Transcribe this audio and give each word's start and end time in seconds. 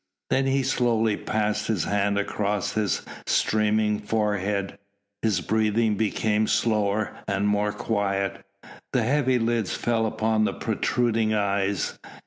Then 0.31 0.47
he 0.47 0.63
slowly 0.63 1.15
passed 1.15 1.67
his 1.67 1.83
hand 1.83 2.17
across 2.17 2.73
his 2.73 3.03
streaming 3.27 3.99
forehead, 3.99 4.79
his 5.21 5.41
breathing 5.41 5.93
became 5.95 6.47
slower 6.47 7.17
and 7.27 7.47
more 7.47 7.71
quiet, 7.71 8.43
the 8.93 9.03
heavy 9.03 9.37
lids 9.37 9.75
fell 9.75 10.07
over 10.07 10.43
the 10.43 10.53
protruding 10.53 11.35
eyes. 11.35 11.99